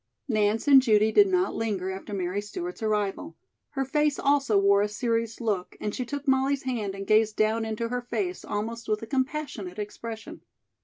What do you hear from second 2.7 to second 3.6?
arrival.